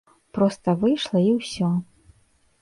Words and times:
Проста 0.37 0.73
выйшла 0.83 1.19
і 1.27 1.29
ўсё. 1.39 1.69